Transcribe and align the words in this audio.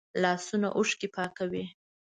لاسونه 0.21 0.67
اوښکې 0.77 1.07
پاکوي 1.15 1.63